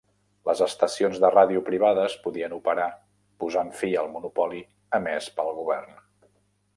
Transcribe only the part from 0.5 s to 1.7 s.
estacions de ràdio